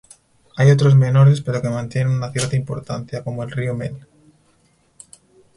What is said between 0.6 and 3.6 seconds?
otros menores pero que mantienen una cierta importancia como el